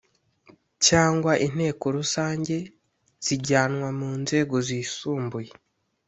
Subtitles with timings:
[0.87, 2.55] cyangwa inteko rusange
[3.25, 5.51] zijyanwa mu nzego zisumbuye